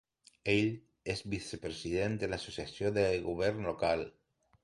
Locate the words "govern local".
3.27-4.05